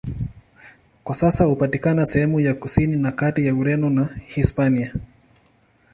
Kwa 1.03 1.15
sasa 1.15 1.45
hupatikana 1.45 2.05
sehemu 2.05 2.39
ya 2.39 2.53
kusini 2.53 2.97
na 2.97 3.11
kati 3.11 3.45
ya 3.47 3.55
Ureno 3.55 3.89
na 3.89 4.17
Hispania. 4.25 4.93